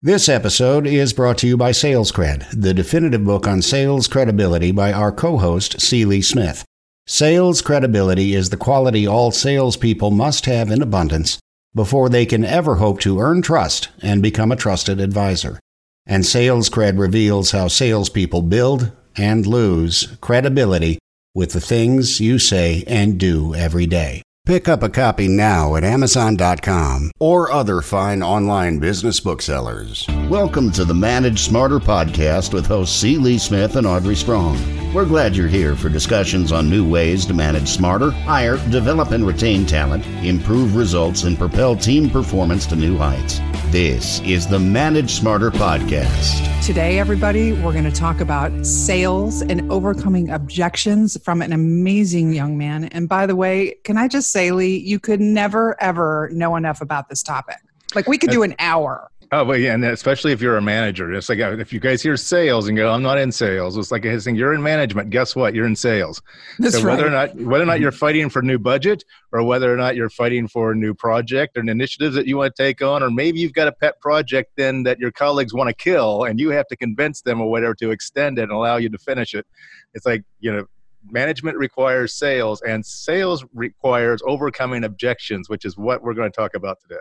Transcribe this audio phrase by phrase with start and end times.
[0.00, 4.92] This episode is brought to you by SalesCred, the definitive book on sales credibility by
[4.92, 6.04] our co host, C.
[6.04, 6.64] Lee Smith.
[7.08, 11.40] Sales credibility is the quality all salespeople must have in abundance
[11.74, 15.58] before they can ever hope to earn trust and become a trusted advisor.
[16.06, 21.00] And SalesCred reveals how salespeople build and lose credibility
[21.34, 24.22] with the things you say and do every day.
[24.48, 30.06] Pick up a copy now at Amazon.com or other fine online business booksellers.
[30.30, 33.18] Welcome to the Manage Smarter podcast with hosts C.
[33.18, 34.56] Lee Smith and Audrey Strong.
[34.94, 39.26] We're glad you're here for discussions on new ways to manage smarter, hire, develop and
[39.26, 43.40] retain talent, improve results, and propel team performance to new heights.
[43.70, 46.64] This is the Manage Smarter podcast.
[46.64, 52.56] Today, everybody, we're going to talk about sales and overcoming objections from an amazing young
[52.56, 52.84] man.
[52.84, 56.80] And by the way, can I just say, Lee, you could never, ever know enough
[56.80, 57.58] about this topic.
[57.94, 59.10] Like, we could do an hour.
[59.30, 62.00] Oh, but yeah, and especially if you're a manager, it's like uh, if you guys
[62.02, 65.10] hear sales and go, "I'm not in sales," it's like saying you're in management.
[65.10, 65.54] Guess what?
[65.54, 66.22] You're in sales.
[66.58, 67.08] That's so whether right.
[67.08, 69.96] or not whether or not you're fighting for a new budget, or whether or not
[69.96, 73.02] you're fighting for a new project or an initiative that you want to take on,
[73.02, 76.40] or maybe you've got a pet project then that your colleagues want to kill, and
[76.40, 79.34] you have to convince them or whatever to extend it and allow you to finish
[79.34, 79.46] it.
[79.92, 80.64] It's like you know
[81.10, 86.54] management requires sales and sales requires overcoming objections which is what we're going to talk
[86.54, 86.96] about today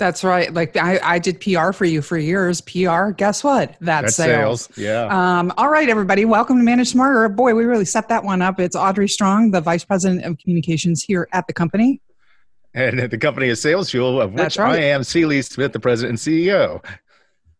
[0.00, 0.52] That's right.
[0.52, 2.62] Like, I, I did PR for you for years.
[2.62, 3.76] PR, guess what?
[3.82, 4.62] That's, that's sales.
[4.62, 5.04] sales, yeah
[5.40, 7.28] Um, all right, everybody, welcome to Manage Smarter.
[7.28, 8.58] Boy, we really set that one up.
[8.58, 12.00] It's Audrey Strong, the Vice President of Communications here at the company.
[12.72, 16.82] and the company is SalesFuel of which i am c smith the president and ceo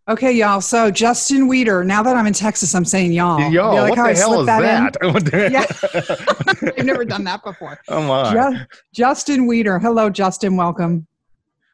[0.08, 0.61] Okay, y'all.
[0.61, 1.84] So Justin Weeder.
[1.84, 3.38] Now that I'm in Texas, I'm saying y'all.
[3.50, 4.96] You like what how the I hell is that that?
[6.64, 6.74] in?
[6.78, 7.78] I've never done that before.
[7.88, 8.33] oh my.
[8.33, 8.58] Ju-
[8.92, 9.78] Justin Weeder.
[9.78, 10.56] Hello, Justin.
[10.56, 11.06] Welcome.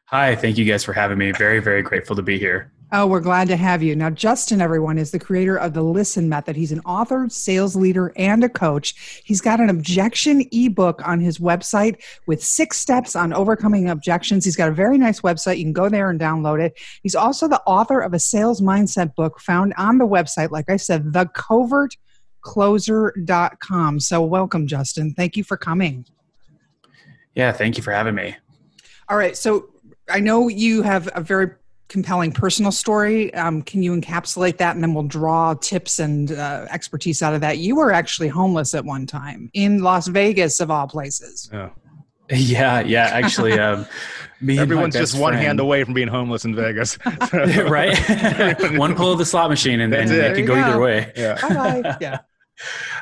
[0.09, 1.33] Hi, thank you guys for having me.
[1.33, 2.71] Very, very grateful to be here.
[2.93, 3.93] Oh, we're glad to have you.
[3.93, 6.55] Now, Justin, everyone, is the creator of the Listen Method.
[6.55, 9.21] He's an author, sales leader, and a coach.
[9.25, 14.45] He's got an objection ebook on his website with six steps on overcoming objections.
[14.45, 15.57] He's got a very nice website.
[15.57, 16.79] You can go there and download it.
[17.03, 20.77] He's also the author of a sales mindset book found on the website, like I
[20.77, 23.99] said, thecovertcloser.com.
[23.99, 25.13] So, welcome, Justin.
[25.13, 26.05] Thank you for coming.
[27.35, 28.37] Yeah, thank you for having me.
[29.09, 29.37] All right.
[29.37, 29.69] So
[30.09, 31.51] I know you have a very
[31.89, 33.33] compelling personal story.
[33.33, 37.41] Um, can you encapsulate that and then we'll draw tips and uh, expertise out of
[37.41, 37.57] that?
[37.57, 41.49] You were actually homeless at one time in Las Vegas, of all places.
[41.53, 41.71] Oh.
[42.29, 43.05] Yeah, yeah.
[43.05, 43.85] Actually, um,
[44.41, 46.97] me Everyone's best just one friend- hand away from being homeless in Vegas.
[47.33, 47.97] right?
[48.77, 50.11] one pull of the slot machine, and then it.
[50.11, 50.61] it could go go.
[50.61, 51.11] either way.
[51.15, 51.39] Yeah.
[51.41, 51.97] Bye bye.
[52.01, 52.19] yeah.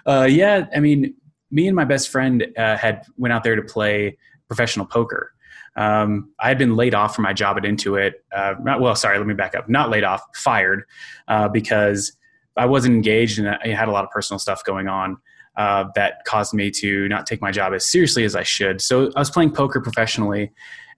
[0.06, 1.16] Uh, yeah, I mean,
[1.50, 4.18] me and my best friend uh, had went out there to play
[4.48, 5.32] professional poker.
[5.76, 8.14] Um, I had been laid off from my job at Intuit.
[8.34, 9.68] Uh, not, well, sorry, let me back up.
[9.68, 10.84] Not laid off, fired
[11.28, 12.16] uh, because
[12.58, 15.18] I wasn't engaged and I had a lot of personal stuff going on
[15.58, 18.82] uh, that caused me to not take my job as seriously as I should.
[18.82, 20.52] So I was playing poker professionally,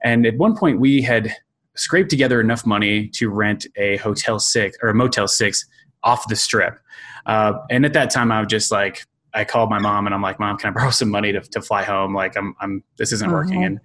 [0.03, 1.33] and at one point we had
[1.75, 5.65] scraped together enough money to rent a hotel six or a motel six
[6.03, 6.79] off the strip.
[7.25, 10.21] Uh, and at that time, I was just like, I called my mom and I'm
[10.21, 12.15] like, Mom, can I borrow some money to, to fly home?
[12.15, 13.61] Like, I'm, I'm, this isn't working.
[13.61, 13.65] Mhm.
[13.65, 13.79] And,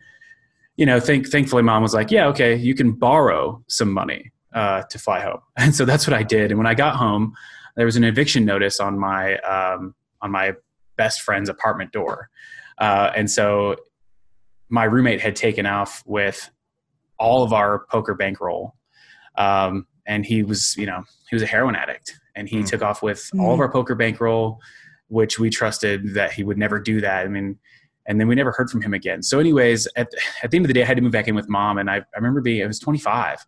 [0.76, 4.82] you know, think, thankfully, mom was like, Yeah, okay, you can borrow some money uh,
[4.82, 5.40] to fly home.
[5.56, 6.50] And so that's what I did.
[6.50, 7.34] And when I got home,
[7.76, 10.54] there was an eviction notice on my, um, on my
[10.96, 12.28] best friend's apartment door.
[12.78, 13.76] Uh, and so
[14.68, 16.50] my roommate had taken off with
[17.18, 18.74] all of our poker bankroll.
[19.38, 22.66] Um, and he was, you know, he was a heroin addict and he Mm.
[22.68, 24.58] took off with all of our poker bankroll,
[25.08, 27.24] which we trusted that he would never do that.
[27.24, 27.58] I mean,
[28.06, 29.22] and then we never heard from him again.
[29.22, 30.08] So anyways, at,
[30.42, 31.78] at the end of the day, I had to move back in with mom.
[31.78, 33.46] And I, I remember being, I was 25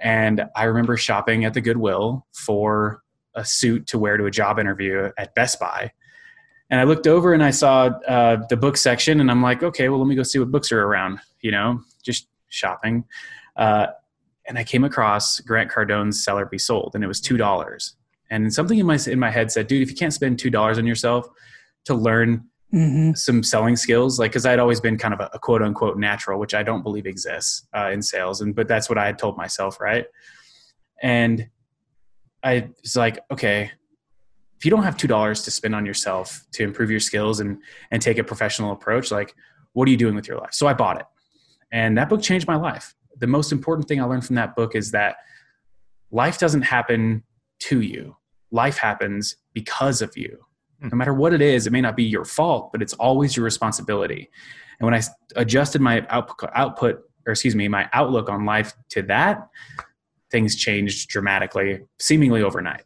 [0.00, 3.02] and I remember shopping at the Goodwill for
[3.34, 5.92] a suit to wear to a job interview at Best Buy.
[6.70, 9.88] And I looked over and I saw uh, the book section, and I'm like, okay,
[9.88, 11.20] well, let me go see what books are around.
[11.40, 13.04] You know, just shopping.
[13.56, 13.86] Uh,
[14.48, 17.94] and I came across Grant Cardone's Sell or Be Sold," and it was two dollars.
[18.30, 20.76] And something in my in my head said, dude, if you can't spend two dollars
[20.78, 21.28] on yourself
[21.84, 25.38] to learn hmm some selling skills like because i'd always been kind of a, a
[25.38, 28.98] quote unquote natural which i don't believe exists uh, in sales and but that's what
[28.98, 30.06] i had told myself right?
[31.02, 31.48] And
[32.42, 33.70] i was like okay
[34.58, 37.58] if you don't have two dollars to spend on yourself to improve your skills and
[37.90, 39.34] and take a professional approach like
[39.74, 40.54] what are you doing with your life?
[40.54, 41.06] So i bought it
[41.70, 42.94] and that book changed my life.
[43.18, 45.16] The most important thing i learned from that book is that
[46.10, 47.22] life doesn't happen
[47.58, 48.16] to you.
[48.50, 50.45] Life happens because of you
[50.80, 53.44] no matter what it is it may not be your fault but it's always your
[53.44, 54.30] responsibility
[54.78, 55.00] and when i
[55.36, 59.48] adjusted my output, output or excuse me my outlook on life to that
[60.30, 62.82] things changed dramatically, seemingly overnight.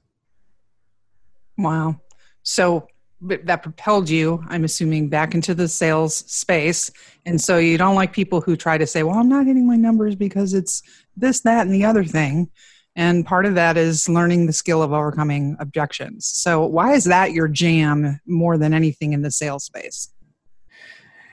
[1.56, 2.00] Wow.
[2.42, 2.86] So
[3.22, 6.90] that propelled you, I'm assuming, back into the sales space.
[7.26, 9.76] And so you don't like people who try to say, well, I'm not hitting my
[9.76, 10.82] numbers because it's
[11.16, 12.50] this, that, and the other thing.
[13.00, 16.26] And part of that is learning the skill of overcoming objections.
[16.26, 20.12] So, why is that your jam more than anything in the sales space?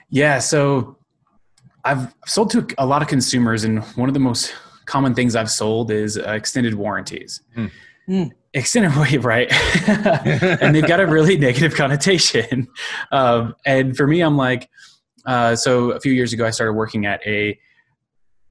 [0.10, 0.40] Yeah.
[0.40, 0.96] So,
[1.84, 4.54] I've sold to a lot of consumers, and one of the most
[4.86, 7.42] common things I've sold is uh, extended warranties.
[7.54, 7.66] Hmm.
[8.08, 8.32] Mm.
[8.54, 9.52] Extended warranty, right?
[9.90, 12.70] and they've got a really negative connotation.
[13.12, 14.70] Um, and for me, I'm like,
[15.26, 17.60] uh, so a few years ago, I started working at a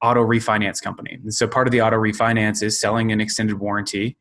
[0.01, 1.19] auto refinance company.
[1.21, 4.17] And so part of the auto refinance is selling an extended warranty.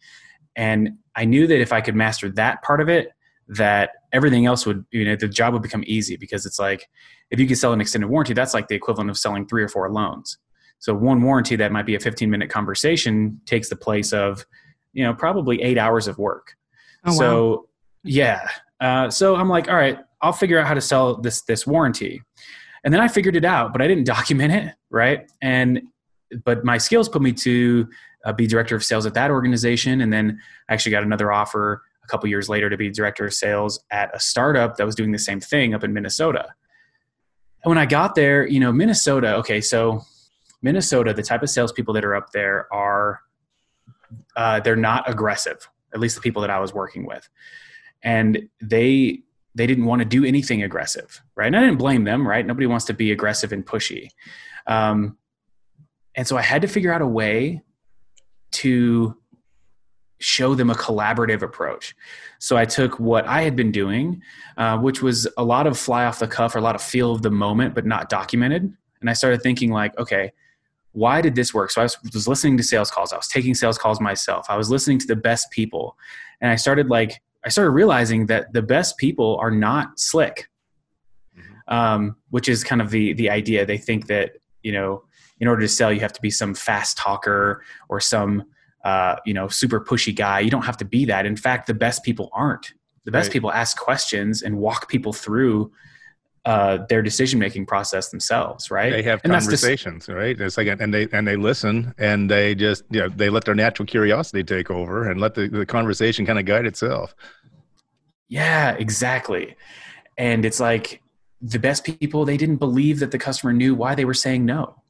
[0.54, 3.10] And I knew that if I could master that part of it,
[3.48, 6.88] that everything else would, you know, the job would become easy because it's like,
[7.30, 9.68] if you could sell an extended warranty, that's like the equivalent of selling three or
[9.68, 10.38] four loans.
[10.78, 14.44] So one warranty that might be a 15 minute conversation takes the place of
[14.96, 16.56] you know probably eight hours of work
[17.04, 17.64] oh, so wow.
[18.02, 18.48] yeah
[18.80, 22.22] uh, so i'm like all right i'll figure out how to sell this this warranty
[22.82, 25.82] and then i figured it out but i didn't document it right and
[26.44, 27.88] but my skills put me to
[28.24, 31.82] uh, be director of sales at that organization and then i actually got another offer
[32.02, 35.12] a couple years later to be director of sales at a startup that was doing
[35.12, 36.46] the same thing up in minnesota
[37.62, 40.02] and when i got there you know minnesota okay so
[40.62, 43.20] minnesota the type of salespeople that are up there are
[44.36, 45.68] uh, they're not aggressive.
[45.94, 47.28] At least the people that I was working with,
[48.02, 49.22] and they
[49.54, 51.46] they didn't want to do anything aggressive, right?
[51.46, 52.44] And I didn't blame them, right?
[52.44, 54.08] Nobody wants to be aggressive and pushy,
[54.66, 55.16] um,
[56.14, 57.62] and so I had to figure out a way
[58.52, 59.16] to
[60.18, 61.94] show them a collaborative approach.
[62.38, 64.22] So I took what I had been doing,
[64.56, 67.12] uh, which was a lot of fly off the cuff or a lot of feel
[67.12, 68.72] of the moment, but not documented.
[69.00, 70.32] And I started thinking like, okay,
[70.92, 71.70] why did this work?
[71.70, 73.12] So I was, was listening to sales calls.
[73.12, 74.46] I was taking sales calls myself.
[74.48, 75.98] I was listening to the best people.
[76.40, 80.48] And I started like, I started realizing that the best people are not slick,
[81.38, 81.74] mm-hmm.
[81.74, 83.66] um, which is kind of the, the idea.
[83.66, 85.04] They think that, you know,
[85.38, 88.42] in order to sell, you have to be some fast talker or some,
[88.84, 90.40] uh, you know, super pushy guy.
[90.40, 91.24] You don't have to be that.
[91.24, 92.72] In fact, the best people aren't.
[93.04, 93.34] The best right.
[93.34, 95.70] people ask questions and walk people through
[96.44, 98.90] uh, their decision making process themselves, right?
[98.90, 100.40] They have and conversations, just, right?
[100.40, 103.54] It's like and they and they listen and they just you know they let their
[103.54, 107.14] natural curiosity take over and let the, the conversation kind of guide itself.
[108.28, 109.54] Yeah, exactly.
[110.18, 111.02] And it's like
[111.50, 114.82] the best people they didn't believe that the customer knew why they were saying no.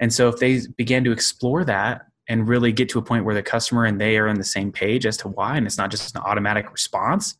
[0.00, 3.34] And so if they began to explore that and really get to a point where
[3.34, 5.90] the customer and they are on the same page as to why and it's not
[5.90, 7.36] just an automatic response,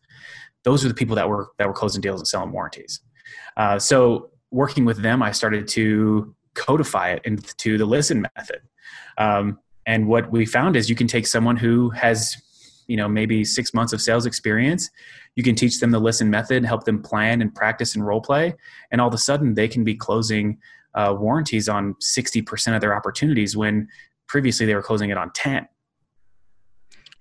[0.65, 3.01] those are the people that were that were closing deals and selling warranties.
[3.57, 8.61] Uh, so working with them, I started to codify it into the listen method.
[9.17, 12.37] Um, and what we found is you can take someone who has,
[12.89, 14.91] you know, maybe six months of sales experience.
[15.37, 18.55] You can teach them the listen method, help them plan and practice and role play,
[18.91, 20.59] and all of a sudden they can be closing
[20.95, 23.87] uh, warranties on sixty percent of their opportunities when
[24.27, 25.69] previously they were closing it on ten.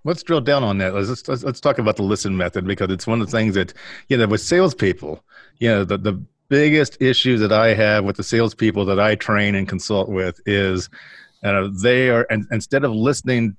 [0.03, 0.93] Let's drill down on that.
[0.93, 3.73] Let's, let's, let's talk about the listen method because it's one of the things that
[4.07, 5.23] you know with salespeople,
[5.59, 9.53] you know the the biggest issue that I have with the salespeople that I train
[9.53, 10.89] and consult with is
[11.43, 13.57] uh, they are and instead of listening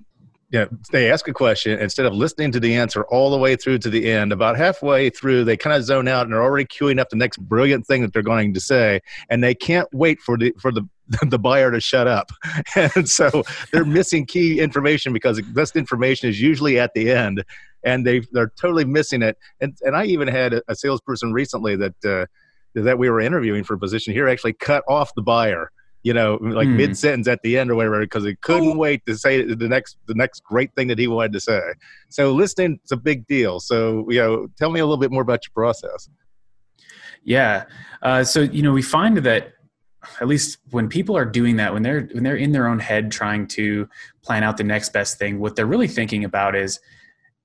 [0.51, 3.55] you know, they ask a question instead of listening to the answer all the way
[3.55, 6.65] through to the end about halfway through they kind of zone out and are already
[6.65, 10.21] queuing up the next brilliant thing that they're going to say and they can't wait
[10.21, 10.89] for the for the
[11.27, 12.31] the buyer to shut up.
[12.75, 17.45] And so they're missing key information because this information is usually at the end
[17.83, 19.37] and they they're totally missing it.
[19.61, 22.27] And and i even had a, salesperson recently that uh,
[22.75, 24.13] that we were interviewing for a position.
[24.13, 25.71] Here actually cut off the buyer
[26.03, 26.77] you know like mm.
[26.77, 28.77] mid sentence at the end or whatever because he couldn't oh.
[28.77, 31.61] wait to say the next the next great thing that he wanted to say
[32.09, 35.23] so listening is a big deal so you know tell me a little bit more
[35.23, 36.09] about your process
[37.25, 37.65] yeah
[38.03, 39.53] uh, so you know we find that
[40.21, 43.11] at least when people are doing that when they're when they're in their own head
[43.11, 43.89] trying to
[44.23, 46.79] plan out the next best thing what they're really thinking about is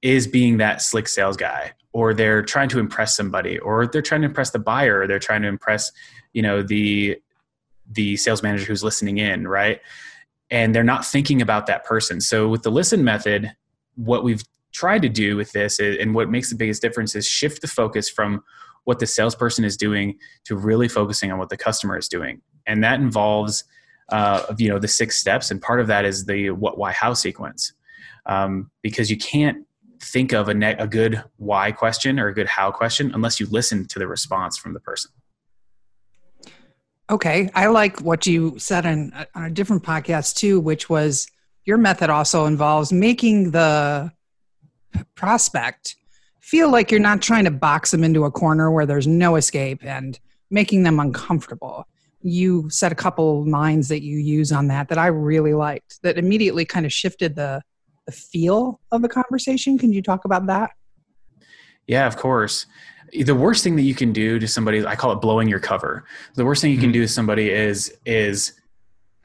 [0.04, 4.22] is being that slick sales guy or they're trying to impress somebody or they're trying
[4.22, 5.92] to impress the buyer or they're trying to impress
[6.34, 7.18] you know the
[7.92, 9.82] the sales manager who's listening in right?
[10.50, 12.22] And they're not thinking about that person.
[12.22, 13.56] So with the listen method
[13.96, 17.62] what we've tried to do with this and what makes the biggest difference is shift
[17.62, 18.44] the focus from
[18.86, 22.42] what the salesperson is doing to really focusing on what the customer is doing.
[22.66, 23.64] And that involves
[24.10, 25.52] uh, you know the six steps.
[25.52, 27.74] And part of that is the what why how sequence.
[28.26, 29.66] Um, because you can't
[30.02, 33.48] think of a, ne- a good why question or a good how question unless you
[33.48, 35.12] listen to the response from the person.
[37.14, 37.52] Okay.
[37.54, 41.28] I like what you said on, uh, on a different podcast too, which was
[41.64, 44.12] your method also involves making the
[45.14, 45.96] prospect
[46.40, 49.86] feel like you're not trying to box them into a corner where there's no escape
[49.86, 51.86] and making them uncomfortable.
[52.24, 56.18] You said a couple lines that you use on that that I really liked that
[56.18, 57.62] immediately kind of shifted the
[58.08, 59.78] the feel of the conversation.
[59.78, 60.72] Can you talk about that?
[61.88, 62.66] Yeah, of course.
[63.12, 66.06] The worst thing that you can do to somebody, I call it blowing your cover.
[66.36, 66.94] The worst thing you can mm-hmm.
[66.94, 68.54] do to somebody is is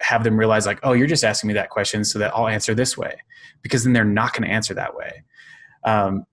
[0.00, 2.75] have them realize like, oh, you're just asking me that question so that I'll answer
[2.75, 3.17] this way,
[3.62, 5.25] because then they're not going to answer that way.
[5.85, 6.27] Um,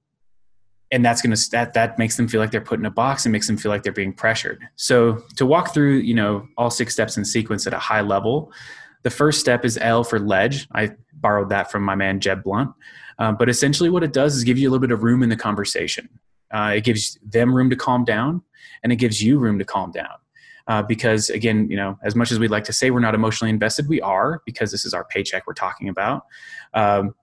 [0.91, 3.25] and that's going to that that makes them feel like they're put in a box
[3.25, 6.69] and makes them feel like they're being pressured so to walk through you know all
[6.69, 8.51] six steps in sequence at a high level
[9.03, 10.89] the first step is l for ledge i
[11.25, 12.71] borrowed that from my man jeb Blount.
[13.17, 15.29] um, but essentially what it does is give you a little bit of room in
[15.29, 16.07] the conversation.
[16.53, 18.43] Uh, it gives them room to calm down
[18.83, 20.17] and it gives you room to calm down.
[20.67, 23.49] Uh, because again you know as much as we'd like to say we're not emotionally
[23.49, 26.25] invested we are because this is our paycheck we're talking about.
[26.75, 27.15] Um,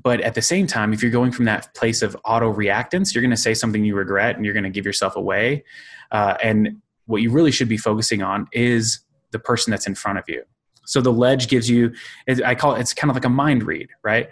[0.00, 3.26] but at the same time if you're going from that place of auto reactance you're
[3.28, 5.64] going to say something you regret and you're going to give yourself away.
[6.12, 9.00] Uh, and what you really should be focusing on is
[9.32, 10.44] the person that's in front of you
[10.84, 11.92] so the ledge gives you
[12.44, 14.30] i call it it's kind of like a mind read right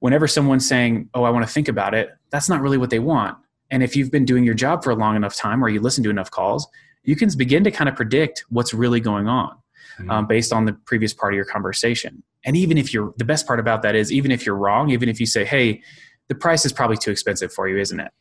[0.00, 2.98] whenever someone's saying oh i want to think about it that's not really what they
[2.98, 3.36] want
[3.70, 6.02] and if you've been doing your job for a long enough time or you listen
[6.04, 6.66] to enough calls
[7.04, 9.50] you can begin to kind of predict what's really going on
[9.98, 10.10] mm-hmm.
[10.10, 13.46] um, based on the previous part of your conversation and even if you're the best
[13.46, 15.82] part about that is even if you're wrong, even if you say, hey,
[16.28, 18.12] the price is probably too expensive for you, isn't it?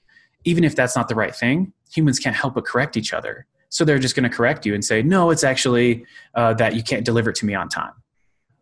[0.44, 3.46] Even if that's not the right thing, humans can't help but correct each other.
[3.70, 6.06] So they're just going to correct you and say, no, it's actually
[6.36, 7.94] uh, that you can't deliver it to me on time.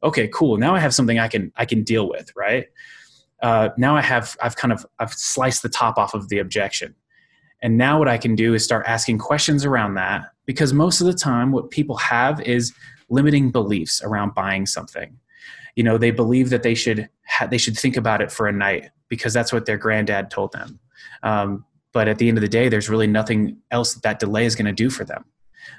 [0.03, 0.57] Okay, cool.
[0.57, 2.67] Now I have something I can I can deal with, right?
[3.41, 6.95] Uh, now I have I've kind of I've sliced the top off of the objection,
[7.62, 11.07] and now what I can do is start asking questions around that because most of
[11.07, 12.74] the time what people have is
[13.09, 15.17] limiting beliefs around buying something
[15.75, 18.51] you know they believe that they should ha- they should think about it for a
[18.51, 20.79] night because that's what their granddad told them
[21.24, 24.45] um, but at the end of the day there's really nothing else that, that delay
[24.45, 25.23] is going to do for them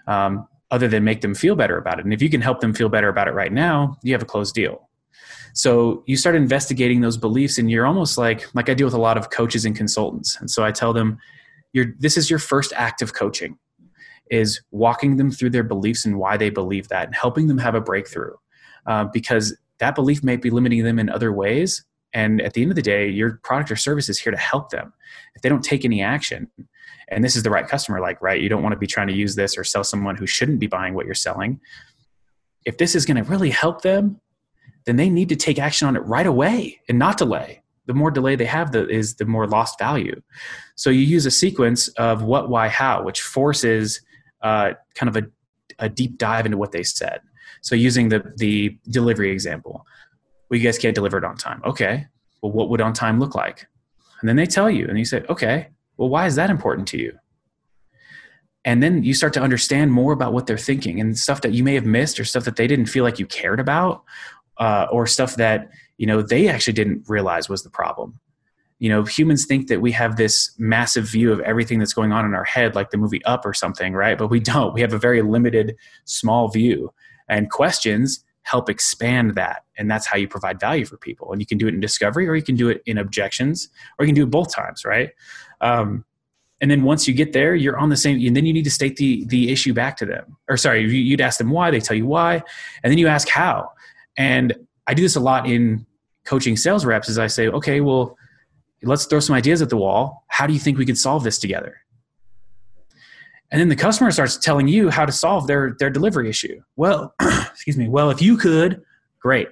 [0.07, 2.07] um, other than make them feel better about it.
[2.07, 4.27] And if you can help them feel better about it right now you have a
[4.27, 4.89] closed deal.
[5.53, 9.01] So you start investigating those beliefs and you're almost like like i deal with a
[9.01, 10.37] lot of coaches and consultants.
[10.41, 11.19] And so i tell them
[11.75, 13.59] you're this is your first act of coaching
[14.31, 17.75] is walking them through their beliefs and why they believe that and helping them have
[17.75, 18.35] a breakthrough.
[18.87, 21.85] Uh, because that belief may be limiting them in other ways.
[22.17, 24.71] And at the end of the day, your product or service is here to help
[24.71, 24.95] them.
[25.35, 26.51] If they don't take any action,
[27.09, 29.13] and this is the right customer, like, right, you don't want to be trying to
[29.13, 31.61] use this or sell someone who shouldn't be buying what you're selling.
[32.65, 34.19] If this is going to really help them,
[34.87, 37.63] then they need to take action on it right away and not delay.
[37.85, 40.19] The more delay they have, the, is the more lost value.
[40.75, 44.01] So you use a sequence of what, why, how, which forces
[44.41, 45.27] uh, kind of a,
[45.79, 47.21] a deep dive into what they said.
[47.61, 49.85] So using the the delivery example,
[50.49, 51.61] well, you guys can't deliver it on time.
[51.65, 52.07] Okay,
[52.43, 53.67] well, what would on time look like?
[54.21, 56.99] And then they tell you, and you say, okay, well, why is that important to
[56.99, 57.13] you?
[58.65, 61.63] And then you start to understand more about what they're thinking and stuff that you
[61.63, 64.03] may have missed, or stuff that they didn't feel like you cared about,
[64.59, 68.19] uh, or stuff that you know they actually didn't realize was the problem
[68.79, 72.25] you know humans think that we have this massive view of everything that's going on
[72.25, 74.93] in our head like the movie up or something right but we don't we have
[74.93, 76.93] a very limited small view
[77.29, 79.65] and questions help expand that.
[79.77, 81.33] And that's how you provide value for people.
[81.33, 84.07] And you can do it in discovery or you can do it in objections or
[84.07, 85.11] you can do it both times, right?
[85.61, 86.05] Um,
[86.61, 88.71] and then once you get there, you're on the same, and then you need to
[88.71, 90.37] state the, the issue back to them.
[90.49, 92.43] Or sorry, you'd ask them why, they tell you why,
[92.83, 93.73] and then you ask how.
[94.17, 94.55] And
[94.87, 95.85] I do this a lot in
[96.25, 98.17] coaching sales reps is I say, okay, well,
[98.83, 100.25] let's throw some ideas at the wall.
[100.29, 101.81] How do you think we could solve this together?
[103.51, 106.61] And then the customer starts telling you how to solve their their delivery issue.
[106.77, 107.89] Well excuse me.
[107.89, 108.83] Well if you could
[109.21, 109.49] great.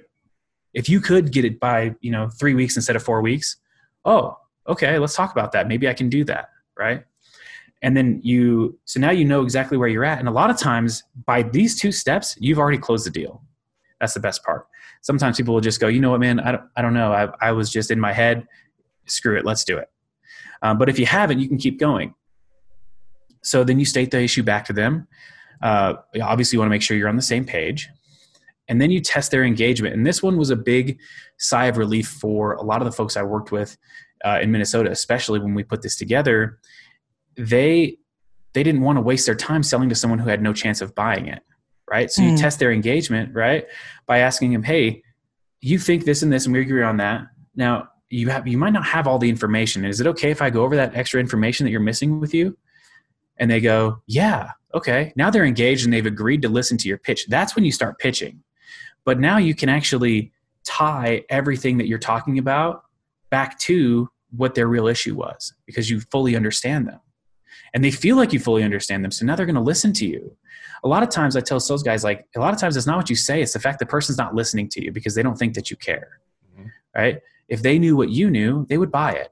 [0.73, 3.57] If you could get it by you know three weeks instead of four weeks
[4.03, 4.37] oh
[4.67, 5.67] okay let's talk about that.
[5.67, 7.03] Maybe i can do that right?
[7.81, 10.19] And then you so now you know exactly where you're at.
[10.19, 13.41] And a lot of times by these two steps you've already closed the deal.
[13.99, 14.67] That's the best part.
[15.01, 16.39] Sometimes people will just go you know what man?
[16.39, 17.13] I don't, I don't know.
[17.13, 18.47] I, I was just in my head.
[19.05, 19.45] Screw it.
[19.45, 19.89] Let's do it.
[20.61, 22.13] Um, but if you haven't you can keep going
[23.45, 25.07] so then you state the issue back to them.
[25.61, 27.89] Uh, obviously, you want to make sure you're on the same page.
[28.67, 29.93] And then you test their engagement.
[29.93, 30.99] And this one was a big
[31.37, 33.77] sigh of relief for a lot of the folks I worked with
[34.25, 36.57] uh, in Minnesota, especially when we put this together.
[37.37, 37.97] They
[38.53, 40.95] they didn't want to waste their time selling to someone who had no chance of
[40.95, 41.43] buying it,
[41.91, 42.09] right?
[42.09, 42.31] So mm.
[42.31, 43.65] you test their engagement, right,
[44.07, 45.03] by asking them, "Hey,
[45.61, 47.27] you think this and this, and we agree on that.
[47.55, 49.85] Now you have you might not have all the information.
[49.85, 52.57] Is it okay if I go over that extra information that you're missing with you?"
[53.37, 55.13] And they go, yeah, okay.
[55.15, 57.25] Now they're engaged and they've agreed to listen to your pitch.
[57.27, 58.43] That's when you start pitching.
[59.03, 60.31] But now you can actually
[60.63, 62.83] tie everything that you're talking about
[63.29, 66.99] back to what their real issue was because you fully understand them.
[67.73, 69.11] And they feel like you fully understand them.
[69.11, 70.35] So now they're going to listen to you.
[70.83, 72.97] A lot of times I tell sales guys, like, a lot of times it's not
[72.97, 75.37] what you say, it's the fact the person's not listening to you because they don't
[75.37, 76.19] think that you care.
[76.53, 76.67] Mm-hmm.
[76.95, 77.21] Right?
[77.47, 79.29] If they knew what you knew, they would buy it.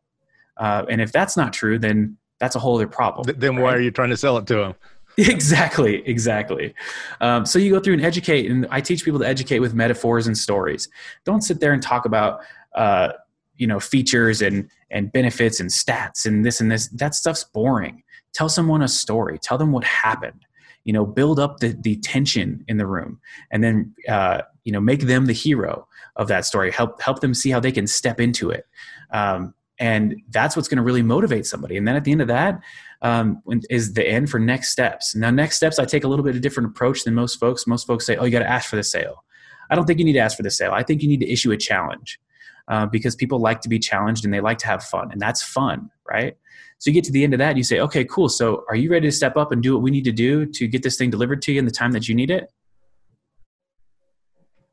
[0.57, 3.25] Uh, and if that's not true, then that's a whole other problem.
[3.37, 4.75] Then why are you trying to sell it to them?
[5.17, 6.73] exactly exactly.
[7.21, 10.25] Um, so you go through and educate and i teach people to educate with metaphors
[10.25, 10.89] and stories.
[11.23, 12.41] Don't sit there and talk about
[12.75, 13.09] uh,
[13.57, 16.87] you know features and and benefits and stats and this and this.
[16.87, 18.01] That stuff's boring.
[18.33, 19.37] Tell someone a story.
[19.37, 20.45] Tell them what happened.
[20.83, 23.19] You know build up the, the tension in the room
[23.51, 26.71] and then uh, you know make them the hero of that story.
[26.71, 28.65] Help help them see how they can step into it.
[29.11, 31.77] Um, and that's what's going to really motivate somebody.
[31.77, 32.59] And then at the end of that
[33.01, 35.15] um, is the end for next steps.
[35.15, 37.67] Now next steps i take a little bit of different approach than most folks.
[37.67, 39.23] Most folks say oh you got to ask for the sale.
[39.69, 40.71] I don't think you need to ask for the sale.
[40.73, 42.19] I think you need to issue a challenge
[42.67, 45.41] uh, because people like to be challenged and they like to have fun and that's
[45.41, 46.35] fun right?
[46.79, 48.29] So you get to the end of that and you say okay cool.
[48.29, 50.67] So are you ready to step up and do what we need to do to
[50.67, 52.51] get this thing delivered to you in the time that you need it?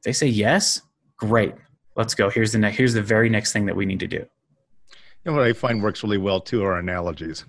[0.05, 0.83] They say yes.
[1.17, 1.55] Great.
[1.97, 2.31] Let's go.
[2.31, 4.27] Here's the next here's the very next thing that we need to do
[5.25, 7.45] and what I find works really well too are analogies.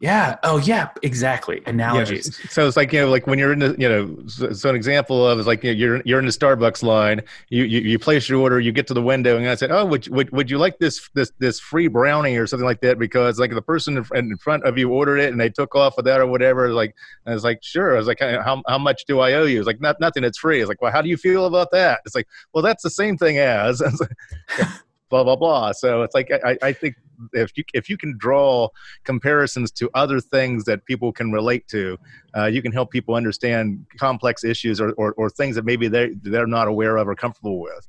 [0.00, 0.38] Yeah.
[0.44, 0.88] Oh, yeah.
[1.02, 1.60] Exactly.
[1.66, 2.38] Analogies.
[2.42, 2.50] Yeah.
[2.50, 4.74] So it's like you know, like when you're in the, you know, so, so an
[4.74, 7.20] example of is like you know, you're you're in the Starbucks line.
[7.50, 8.58] You, you you place your order.
[8.58, 11.10] You get to the window, and I said, "Oh, would would would you like this
[11.12, 14.78] this this free brownie or something like that?" Because like the person in front of
[14.78, 16.72] you ordered it, and they took off with that or whatever.
[16.72, 19.58] Like I was like, "Sure." I was like, "How how much do I owe you?"
[19.58, 20.24] It's like, "Not nothing.
[20.24, 22.82] It's free." It's like, "Well, how do you feel about that?" It's like, "Well, that's
[22.82, 23.82] the same thing as."
[25.10, 25.72] blah blah blah.
[25.72, 26.94] So it's like I, I think
[27.32, 28.68] if you if you can draw
[29.04, 31.98] comparisons to other things that people can relate to,
[32.36, 36.10] uh, you can help people understand complex issues or, or, or things that maybe they
[36.22, 37.86] they're not aware of or comfortable with.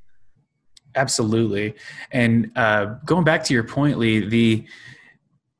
[0.95, 1.75] Absolutely,
[2.11, 4.65] and uh, going back to your point, Lee, the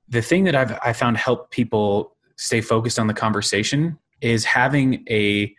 [0.10, 5.06] the thing that I've I found help people stay focused on the conversation is having
[5.10, 5.56] a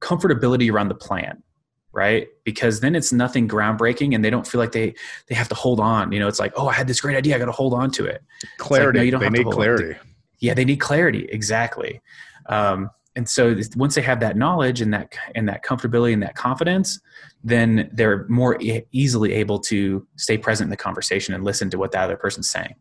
[0.00, 1.42] comfortability around the plan
[1.92, 2.28] right?
[2.44, 4.94] Because then it's nothing groundbreaking and they don't feel like they
[5.28, 6.28] they have to hold on you know?
[6.28, 8.22] It's like oh i had this great idea i got to hold on to it.
[8.58, 9.98] Clarity like, no, you don't they need clarity.
[10.38, 12.00] yeah they need clarity exactly.
[12.46, 16.36] Um, and so once they have that knowledge and that and that comfortability and that
[16.36, 17.00] confidence
[17.42, 21.78] then they're more e- easily able to stay present in the conversation and listen to
[21.78, 22.74] what the other person's saying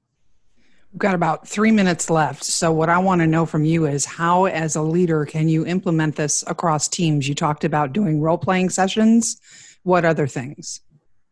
[0.91, 2.43] We've got about three minutes left.
[2.43, 5.65] So, what I want to know from you is how, as a leader, can you
[5.65, 7.29] implement this across teams?
[7.29, 9.39] You talked about doing role playing sessions.
[9.83, 10.81] What other things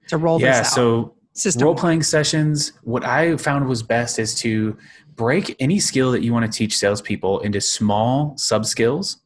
[0.09, 0.73] to roll yeah, this out?
[0.73, 1.15] so
[1.59, 2.73] role playing sessions.
[2.83, 4.77] What I found was best is to
[5.15, 9.17] break any skill that you want to teach salespeople into small sub skills,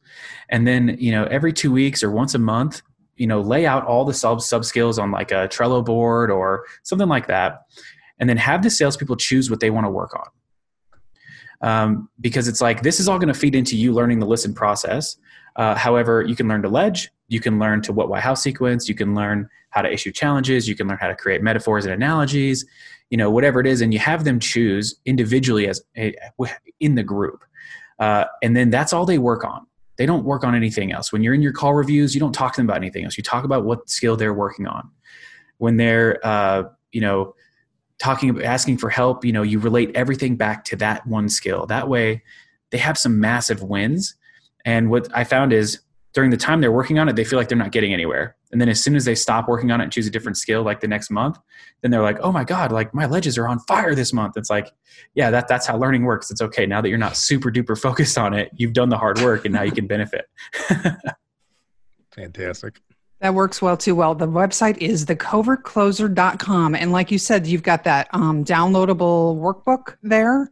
[0.48, 2.80] and then you know every two weeks or once a month,
[3.16, 6.64] you know, lay out all the sub sub skills on like a Trello board or
[6.84, 7.64] something like that
[8.18, 10.28] and then have the salespeople choose what they want to work on.
[11.62, 14.52] Um, because it's like this is all going to feed into you learning the listen
[14.52, 15.16] process.
[15.54, 18.88] Uh, however, you can learn to ledge, you can learn to what, why, how sequence,
[18.88, 21.94] you can learn how to issue challenges, you can learn how to create metaphors and
[21.94, 22.64] analogies,
[23.10, 26.14] you know, whatever it is, and you have them choose individually as a,
[26.80, 27.44] in the group,
[27.98, 29.66] uh, and then that's all they work on.
[29.98, 31.12] They don't work on anything else.
[31.12, 33.16] When you're in your call reviews, you don't talk to them about anything else.
[33.16, 34.90] You talk about what skill they're working on.
[35.58, 37.34] When they're, uh, you know,
[38.02, 41.66] talking about asking for help you know you relate everything back to that one skill.
[41.66, 42.24] That way
[42.70, 44.16] they have some massive wins.
[44.64, 45.80] And what i found is
[46.12, 48.36] during the time they're working on it they feel like they're not getting anywhere.
[48.50, 50.64] And then as soon as they stop working on it and choose a different skill
[50.64, 51.38] like the next month
[51.80, 54.36] then they're like oh my god like my ledges are on fire this month.
[54.36, 54.72] It's like
[55.14, 56.28] yeah that, that's how learning works.
[56.28, 59.20] It's okay now that you're not super duper focused on it you've done the hard
[59.20, 60.26] work and now you can benefit.
[62.16, 62.80] Fantastic
[63.22, 64.16] that works well too well.
[64.16, 66.74] The website is thecovertcloser.com.
[66.74, 70.50] And like you said, you've got that um, downloadable workbook there.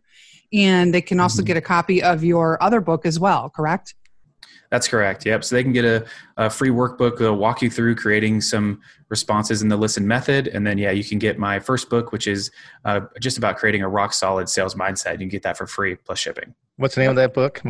[0.53, 1.47] And they can also mm-hmm.
[1.49, 3.95] get a copy of your other book as well, correct?
[4.71, 5.27] That's correct.
[5.27, 5.43] Yep.
[5.43, 6.07] So they can get a,
[6.37, 10.47] a free workbook that'll walk you through creating some responses in the listen method.
[10.47, 12.53] And then, yeah, you can get my first book, which is
[12.85, 15.15] uh, just about creating a rock solid sales mindset.
[15.15, 16.55] You can get that for free plus shipping.
[16.77, 17.61] What's the name of that book?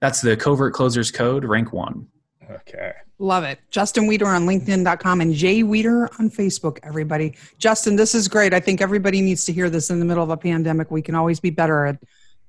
[0.00, 2.08] That's the Covert Closers Code, rank one.
[2.50, 2.92] Okay.
[3.18, 3.58] Love it.
[3.70, 7.34] Justin Weeder on LinkedIn.com and Jay Weeder on Facebook, everybody.
[7.58, 8.52] Justin, this is great.
[8.52, 10.90] I think everybody needs to hear this in the middle of a pandemic.
[10.90, 11.98] We can always be better at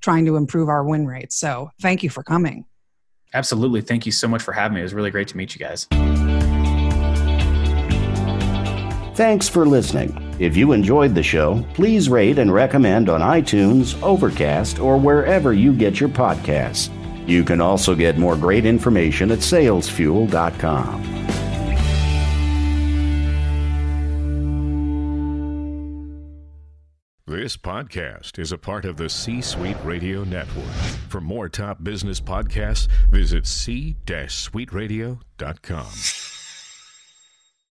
[0.02, 1.36] trying to improve our win rates.
[1.36, 2.66] So thank you for coming.
[3.34, 3.82] Absolutely.
[3.82, 4.82] Thank you so much for having me.
[4.82, 5.88] It was really great to meet you guys.
[9.16, 10.36] Thanks for listening.
[10.40, 15.72] If you enjoyed the show, please rate and recommend on iTunes, Overcast, or wherever you
[15.72, 16.90] get your podcasts.
[17.26, 21.16] You can also get more great information at salesfuel.com.
[27.28, 30.72] This podcast is a part of the C Suite Radio Network.
[31.10, 36.35] For more top business podcasts, visit c-suiteradio.com.